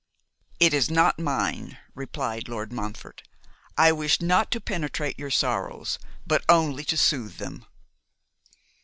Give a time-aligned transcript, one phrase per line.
[0.59, 3.21] 'It is not mine,' replied Lord Montfort;
[3.77, 7.67] 'I wish not to penetrate your sorrows, but only to soothe them.